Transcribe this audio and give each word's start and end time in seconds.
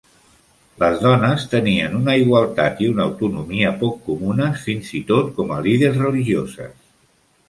Les 0.83 0.95
dones 1.01 1.43
tenien 1.49 1.97
una 1.99 2.15
igualtat 2.21 2.81
i 2.85 2.89
una 2.93 3.05
autonomia 3.09 3.73
poc 3.83 3.99
comunes, 4.07 4.63
fins 4.71 4.89
i 5.01 5.03
tot 5.13 5.29
com 5.37 5.53
a 5.57 5.61
líders 5.69 6.01
religioses. 6.05 6.73